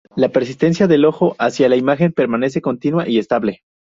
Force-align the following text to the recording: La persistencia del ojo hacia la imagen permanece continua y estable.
La 0.15 0.29
persistencia 0.29 0.87
del 0.87 1.05
ojo 1.05 1.35
hacia 1.37 1.69
la 1.69 1.75
imagen 1.75 2.11
permanece 2.11 2.59
continua 2.59 3.07
y 3.07 3.19
estable. 3.19 3.61